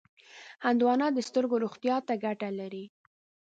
[0.65, 2.85] هندوانه د سترګو روغتیا ته ګټه لري.